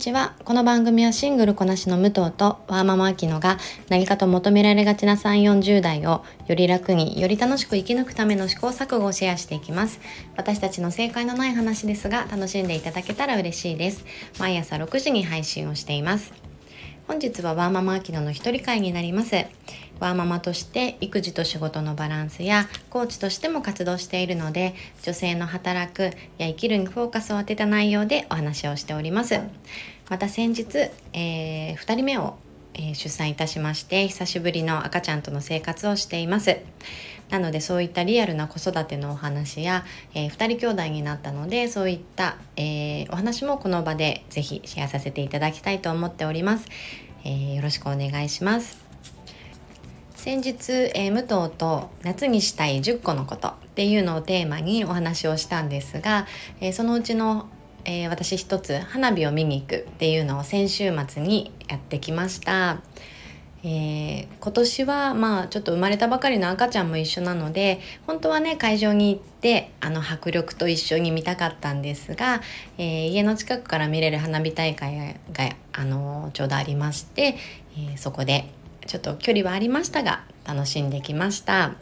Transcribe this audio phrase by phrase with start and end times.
[0.00, 0.32] ちは。
[0.46, 3.58] この番組はシングルこなしの武藤とワーママアキノが
[3.90, 10.00] 何かと求められがちな3 4 0代をより楽により楽しく生き抜くための試行錯誤をシェアしていきます。
[10.38, 14.06] 私たちの正解のない話ですが楽しんでいただけたら嬉しいです。
[14.38, 16.49] 毎朝6時に配信をしています。
[17.10, 19.34] 本日はワーママアキノの一人会になります。
[19.98, 26.04] ワーママとして育児と仕事のバランスやコーチとしても活動しているので女性の働く
[26.38, 29.40] や生きるにフォーカスを当てた内容でお話をしております。
[30.08, 30.64] また先日、
[31.12, 32.36] えー、2人目を、
[32.80, 36.56] えー、出産いたしまして久しぶりの赤ちゃんとの生活をしています。
[37.28, 39.84] なのでそういったリアルな子育てのお話や、
[40.14, 46.66] えー、2人兄弟になったのでそういった、えー、お話もこの場でぜひシェアさせていただきたいと思っております、
[47.24, 48.90] えー、よろしくお願いします。
[50.16, 56.26] 先日、えー、武藤と夏にしたい10個のことっていうのをテーマにお話をしたんですが、
[56.60, 57.48] えー、そのうちの、
[57.84, 62.80] えー、私一つ花火を見に行くっていうのを先週末にやってきました。
[63.62, 72.40] えー、今年はまあちょっと生まれたばかりの赤ちゃんも一緒なので本当はね会場に行ってあの迫力と一緒に見たかったんですが、
[72.78, 77.36] えー、家の近くから見れる花火大会があのちょうどありまして、
[77.76, 78.50] えー、そこで
[78.86, 81.74] ちょっと距離はありましたが楽しんできました。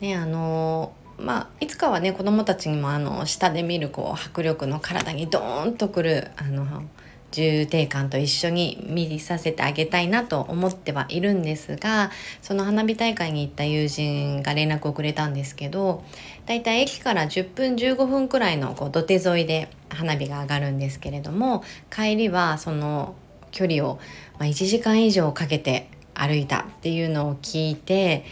[0.00, 6.84] ねあのまあ、いつかはね子どもたちにもあの下で見るこう迫力の体にドーンとくるあの
[7.30, 12.10] 重低感と一緒に見させてあげたいなと思ってはいるんですが
[12.42, 16.02] その花火大会に行った友人が連絡をくれたんですけど
[16.46, 23.14] だいたい駅から10分15分くらいのこう土手沿いで花火が上がるんですけれども帰りはその
[23.52, 24.00] 距離を、
[24.38, 28.24] まあ、1時間以上かけて歩いたっていうのを聞いて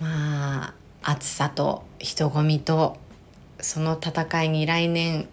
[0.00, 2.96] まあ暑さと人混みと
[3.60, 5.28] その戦いに来年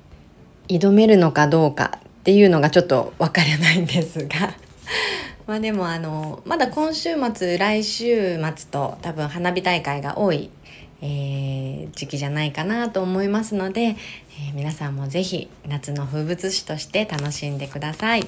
[0.67, 4.55] 挑めるのかどうかっていうのがちょっとわからないんですが
[5.47, 10.49] まあでもあのまだ今週末来週末と多分花火大会が多い、
[11.01, 18.27] えー、時期じゃないかなと思いますので、えー、皆さんも是非夏の風物詩として楽しんでください。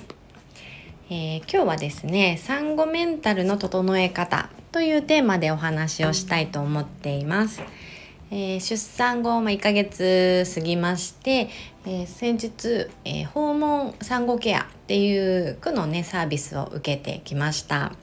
[1.11, 7.61] えー、今日はですね産後メンタルの整え方というテーマでお話をしたいと思っています。
[8.31, 11.49] えー、出産後、まあ、1ヶ月過ぎまして、
[11.85, 17.93] えー、先日、え訪問産後ケアっていう区のねサービスを受けてきました。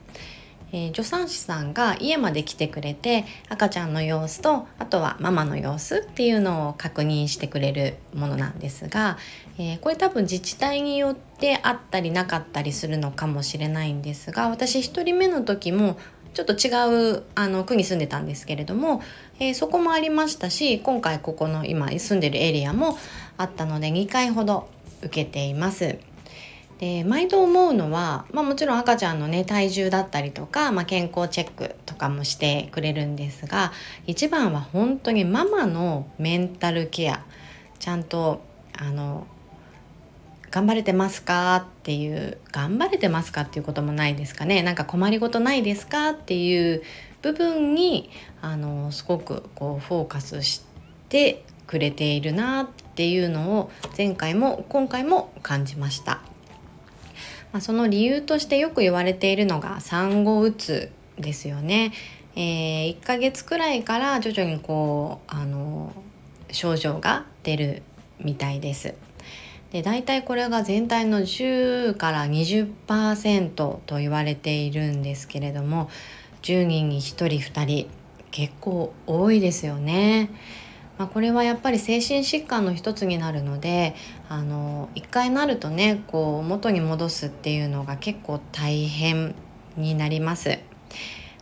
[0.73, 9.17] え、助産師さんが家まで来てくれて赤ちゃんの様子とあとはママの様子っていうのを確認してくれるものなんですが、
[9.57, 15.97] え、これ多分自治体によってあったりなかったりするのかもしれないんですが私1人目の時も
[16.37, 19.01] ちょっと違うあの区に住んでたんですけれども、
[19.39, 22.95] えー、そこもありましたし今回ここの今住んでるエリアも
[23.37, 24.69] あったので2回ほど
[25.01, 25.97] 受けています。
[26.77, 33.71] で毎度思うのは、まあ、もちろん赤ちゃんのね体重だったりとか、まあ、健康チェックとかもしてくれるんですが
[34.05, 37.25] 一番は本当にママのメンタルケア
[37.79, 38.43] ちゃんと
[38.77, 39.25] あの
[40.57, 41.57] 頑張れてますか？
[41.57, 43.41] っていう頑張れてますか？
[43.41, 44.63] っていうこともないですかね？
[44.63, 46.09] なんか困りごとないですか？
[46.09, 46.81] っていう
[47.21, 48.09] 部分に
[48.41, 50.63] あのすごくこうフォーカスし
[51.09, 56.21] てくれているなっていうのを前回も今回も感じました。
[57.53, 60.89] まあ、その理由としてよく言われているのが産後うつ
[61.19, 61.93] ですよね。
[62.35, 65.93] えー、1ヶ月くらいから徐々にこうあの
[66.51, 67.83] 症状が出る
[68.19, 68.95] みたいです。
[69.71, 75.89] で大体これが全体の10から20%と言われているんですけれども
[76.41, 77.89] 10人に1人2人
[78.31, 80.29] 結構多いですよね。
[80.97, 83.95] まあ、これはやっぱり精神疾患の一つになるので
[84.29, 89.35] あの一回なるとねこう元に戻すっていうのが結構大変
[89.75, 90.57] になります。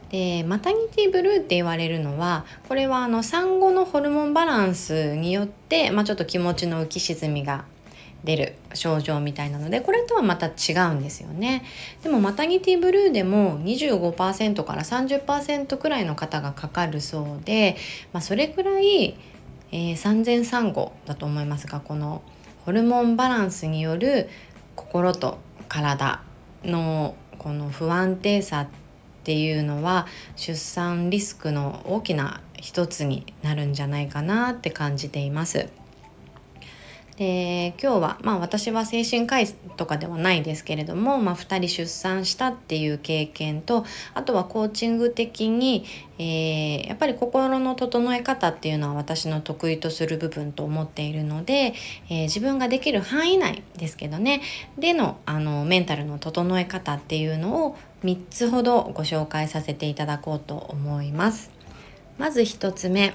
[0.09, 7.65] でマタニティブルーって言われるのはこれはあの産後のホルモンバランスによって、まあ、ちょっと気持ちの浮き沈みが
[8.25, 11.63] 出る症状みたいなのでこれとはまた違うんですよね
[12.03, 17.77] でもマタニティブルーでも25%から30%くらいの方がかかるそうで、
[18.11, 19.15] まあ、それくらい
[19.71, 22.21] えー、産前産後だと思いますがこの
[22.65, 24.29] ホルモンバランスによる
[24.75, 25.37] 心と
[25.67, 26.21] 体
[26.63, 28.67] のこの不安定さっ
[29.23, 30.07] ていうのは
[30.37, 35.67] 出産リスクの大きな一つになるんじゃないかなって感じています。
[37.17, 39.47] で今日は、まあ、私は精神科医
[39.77, 45.85] とかではないですけれども、まあ、2人出産したっていう経験とあとはコーチング的に、
[46.17, 51.73] えー、やっぱり心の整え方っていうのは私の得意とする部分と思っているので、
[52.09, 54.41] えー、自分ができる範囲内ですけどね
[54.77, 61.49] でのあのメンタルの整え方っていうのを3つほどご紹介させていただこうと思います。
[62.17, 63.13] まず1つ目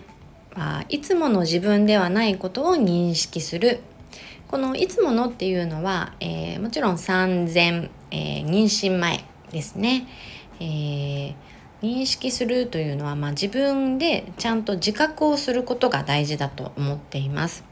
[0.88, 3.80] いつもの自分ではないことを認識する
[4.50, 10.08] このいつものっていうのは、えー、もちろん産前、えー、妊娠前ですね、
[10.58, 11.34] えー、
[11.82, 17.62] 認識するというのは、まあ、自分でちゃんと自覚をすることが大事だと思っています。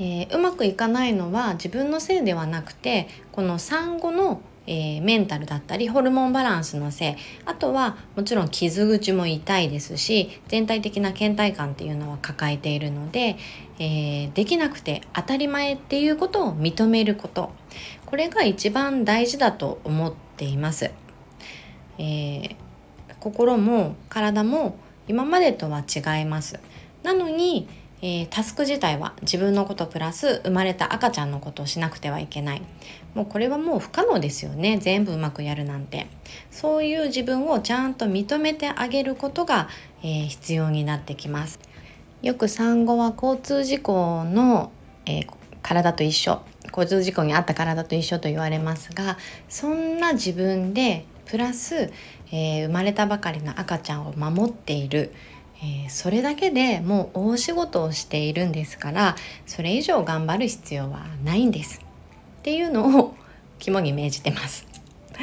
[0.00, 13.36] えー、うまくいかないのは自分のせいではなくてこの産後のえー、メンタルだったりホルモンバランスのせいあとはもちろん傷口も痛いですし全体的な倦怠感っていうのは抱えているので、
[13.78, 17.52] えー、できなくて当たり前っていうことを認めること
[18.06, 20.92] これが一番大事だと思っています。
[21.98, 22.54] えー、
[23.20, 24.76] 心も体も
[25.08, 26.60] 今までとは違います。
[27.02, 27.68] なのに
[28.06, 32.62] えー、タスク自体は自分のことプラス生まれた赤ちゃんのことをしなくてはいけない。
[33.14, 34.76] もうこれはもう不可能ですよね。
[34.76, 36.08] 全部うまくやるなんて。
[36.50, 39.70] そういう自分をちゃんと認めてあげることが、
[40.02, 41.58] えー、必要になってきます。
[42.20, 44.70] よく産後は交通事故の、
[45.06, 45.26] えー、
[45.62, 46.42] 体と一緒。
[46.66, 49.16] 交通事故に遭った体と一緒と言われますが
[49.48, 51.92] そんな自分でプラス、
[52.32, 55.12] えー、生まれたばかりの赤ちゃんを守っている。
[55.62, 59.16] え、それだけでもう大仕事をしているんですから
[59.46, 61.80] それ以上頑張る必要はないんです。
[61.80, 63.14] っていうのを
[63.58, 64.66] 肝に銘じてます。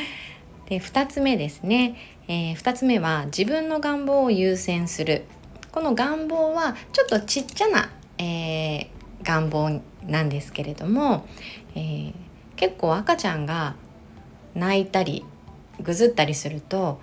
[0.68, 1.96] で2つ目ですね、
[2.28, 5.26] えー、2つ目は自分の願望を優先する。
[5.72, 8.88] この願望はちょっとちっちゃな、えー、
[9.24, 11.26] 願望なんですけれども、
[11.76, 12.14] えー、
[12.56, 13.76] 結構赤ちゃんが
[14.54, 15.24] 泣いたり
[15.82, 17.00] ぐずったりすると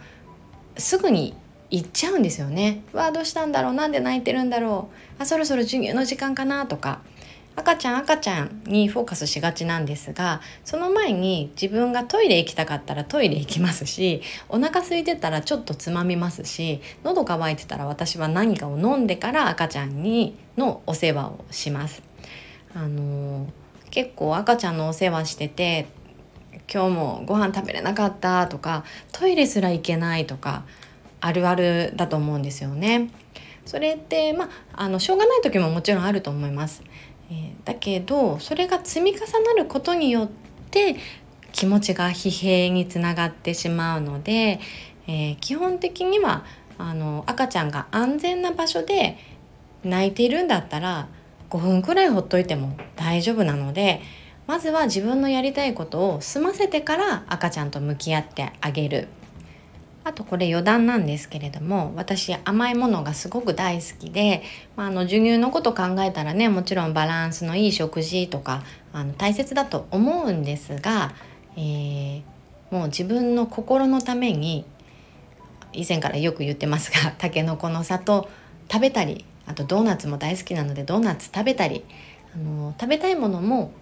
[0.76, 1.34] すぐに
[1.70, 2.82] 行っちゃうんですよね。
[2.92, 4.88] わあどうしたんだろうなんで泣いてるんだろ
[5.18, 7.00] うあそろそろ授乳の時間かなとか
[7.58, 22.02] 赤ちゃん赤ちゃんにフォーカスしがちなんですがその前に自分がトイレ行きたかったらトイレ行きますしお腹空いてたらちょっとつまみますし喉乾いてたら私は何かを飲んでから赤ちゃんにのお世話をします。
[22.74, 23.48] あのー、
[23.90, 25.88] 結構赤ちゃんのお世話してて
[26.72, 30.64] 今日もご飯食べれなかったとかトイレすら行けないとか
[31.20, 33.10] あるあるだと思うんですよね。
[33.64, 36.82] それってまあのしょうがない時ももちろんあると思います。
[37.30, 40.28] えー、だけどそれが積み重なることによっ
[40.70, 40.96] て
[41.52, 44.60] 気持ちが疲弊につながってしまうので、
[45.06, 46.44] えー、基本的には
[46.78, 49.18] あの赤ちゃんが安全な場所で
[49.84, 51.08] 泣いているんだったら
[51.50, 54.00] 5分くらいほっといても大丈夫なので
[54.46, 59.08] まずは自分のやりたいことを済ませてから赤ちゃんと向き合ってあげる
[60.08, 64.42] あとこれ余談なんですけれども私甘いものがすごく大好きで、
[64.74, 68.62] まあ、あの授乳のこと考えたらねもちろんバランスのいい食事とか
[68.94, 71.14] あの大切だと思うんですが、
[71.56, 72.22] えー、
[72.70, 74.64] もう自分の心のために
[75.74, 78.30] 以前からよく言ってますがたけのこの里
[78.72, 81.84] 食べたりあとドーナツも大好きなのでドーナツ食べたり
[82.34, 83.72] あの食べたいものも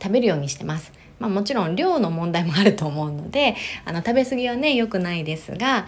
[0.00, 0.92] 食べるようにしてます。
[1.18, 5.86] まあ、もちろん量の問題もあると思うのであの食べ過ぎはね良くないですが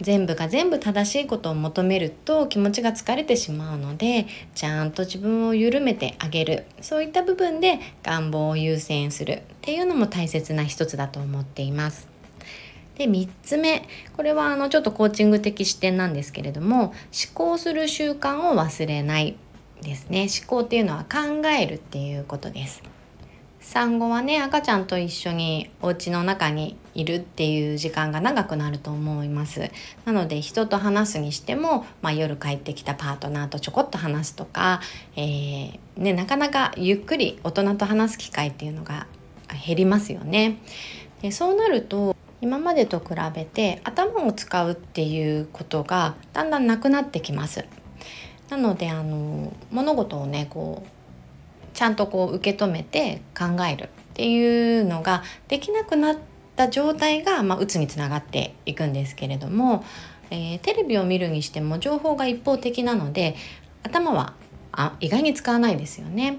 [0.00, 6.64] 全部が全部正しいことを求めると気持ちが疲れてしまうのでちゃんと自分を緩めてあげる。
[6.80, 9.32] そういった部分で願望を優先する。
[9.32, 12.08] っていうのも大切な一つだと思っています。
[12.96, 13.86] で3つ目。
[14.16, 16.94] これはあのちょっとコーチング的視点なんですけれども思
[17.34, 19.36] 考する習慣を忘れない
[19.82, 20.28] ですね。
[20.34, 22.82] 思考っていうのは考えるっていうことです。
[23.60, 29.70] 産後はね赤ちゃんと一緒にお家の中にいるっていう時間が長くなると思います。
[30.04, 34.80] なので人と話すにしても、まあ、夜帰ってきたパートナーとちょこっと話すとか、
[35.14, 39.06] えー、ね、なかなかゆっくり大人と話す機会っていうのが
[39.66, 40.58] 減りますよね。
[41.22, 47.64] でそうなると今までと比べて頭を使うっていうことがだんだんなくなってきます。
[48.48, 50.99] なのであの物事をねこう
[51.80, 56.18] ちゃんとこう受け止めて考えるっていうのができなくなっ
[56.54, 59.82] た状態が、まあ、うつにつながっていくんですけれども、
[60.30, 63.34] えー、テレビを見るにしても情報が一方的なので
[63.82, 64.34] 頭は
[64.72, 66.36] あ意外に使わないですよね。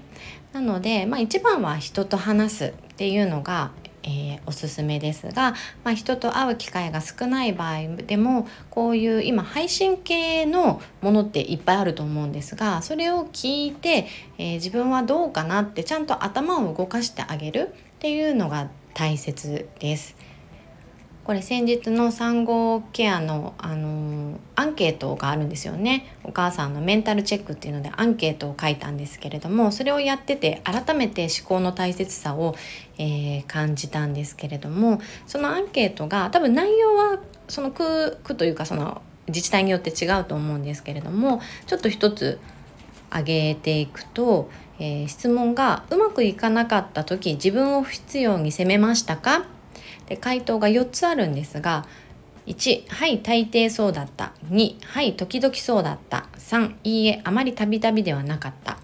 [0.52, 3.72] なので、まあ、一番は人と話すっていうのが
[4.04, 5.54] えー、おすすめですが、
[5.84, 14.06] まあ、人と会う機会が少ない場合でもこういう今配信系のものっていっぱいあると思うんですがそれを聞いて、
[14.38, 20.16] えー、自分はどうかなってちゃんと頭を動かしてあげるっていうのが大切です。
[21.24, 26.16] これ先日の産後ケアの、あのー、アンケートがあるんですよね。
[26.24, 32.56] お母さんのメンタルチェックっていうのでアンケートを書いたんですけれどもそれをやってて改めて思考の大切さを、
[32.98, 42.40] えー、感じたんですけれどもそのアンケートが多分内容はその区区というかその自治体によって違うと思うんですけれどもちょっと一つ
[43.10, 44.50] 挙げていくと、
[44.80, 49.46] えー、質問がうまくいかなかった時自分を不必要に責めましたか？
[50.12, 51.86] で回答が4つあるんですが
[52.46, 54.32] 1はい大抵そうだった。
[54.50, 56.26] 2はい時々そうだった。
[56.36, 58.78] 3いいえあまりたびたびではなかった。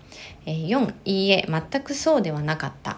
[0.46, 2.92] 4いいえ全くそうではなかった。
[2.92, 2.96] っ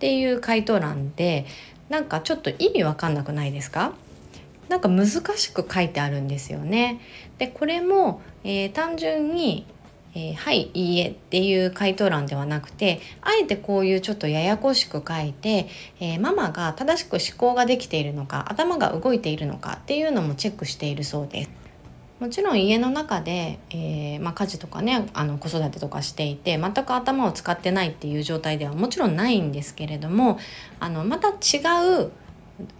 [0.00, 1.46] ていう回答欄で
[1.88, 3.92] なんかちょっと意味わかんなくないですか？
[4.68, 7.00] なんか難しく書いてあるんですよね。
[7.36, 9.66] でこれも、えー、単純に
[10.18, 15.68] えー、はい、いいえっていう回答欄ではなくてあえてこういうちょっとややこしく書いて、
[16.00, 21.50] えー、ママが正しく思考ができているのか頭が動いているのかっていうのもチェックしているそうです。
[22.18, 30.36] もちろん家の中で、えー、まあ、家事とかねあの子育てとかしていて全く頭を使ってないっていう状態ではもちろんないんですけれども
[30.80, 31.60] あのまた違
[32.02, 32.10] う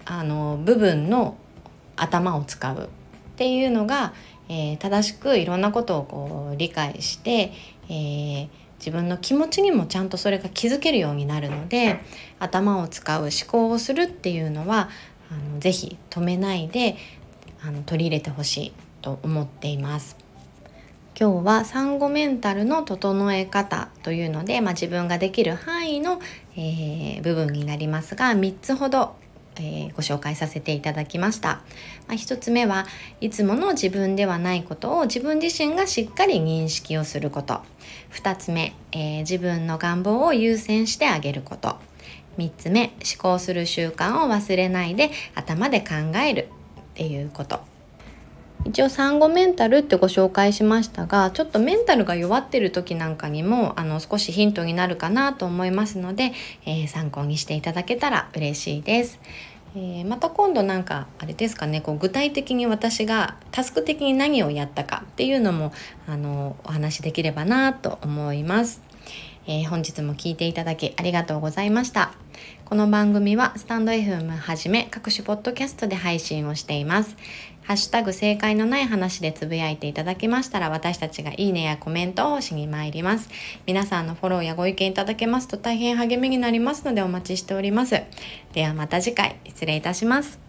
[0.05, 1.37] あの部分の
[1.95, 2.89] 頭を使うっ
[3.37, 4.13] ていうのが、
[4.49, 7.53] えー、正しくいろんなことをこう理解して、
[7.89, 12.01] えー、自分の気持ちにもちゃんとそれが気づけるようになるので
[12.39, 14.89] 頭を使う思考をするっていうのは
[15.31, 16.97] あのぜひ止めないで
[17.63, 20.17] あの取り入れてほしいと思っています。
[21.21, 26.21] 今日は産後メンタルの整え方というので、まあ、自分ができる範囲の、
[26.55, 29.17] えー、部分になりますが3つほど
[29.59, 31.49] えー、ご紹介させていただきました、
[32.07, 32.87] まあ、1つ目は
[33.21, 37.61] いつもの自分ではないことを自分自身がしっかり認識をすること。
[38.13, 41.77] 2つ目、えー、自分の願望を優先してあげること。
[42.39, 46.49] 3つ目思考する習慣を忘れないで頭で考える
[46.81, 47.78] っていうこと。
[48.69, 56.33] 一応産後メンタルってご紹介しましたがちょっとメンタルが弱ってる時なんかにもあの少しヒントになるかなと思いますので、
[56.67, 59.21] えー、参考にしていただけたら嬉しいです。
[59.75, 65.73] えー、また今度なんかあれですかねこう具体的に私がタスク的に何をやったかっていうのも
[66.07, 68.83] あのお話しできればなと思います。
[69.47, 72.13] えー、本日も聞いていただきありがとうございました。
[72.69, 77.17] この番組はスタンド FM はじめ各種ポッドキャストで配信をしています。
[77.63, 83.31] ハッシュタグ正解のない話でつぶやいていただけましたら私たちがいいねやコメントをしに参ります。
[83.65, 88.03] 皆さんのフォローやご意見いただけますと大変励みになりますのでお待ちしております。
[88.53, 90.48] ではまた次回失礼いたします。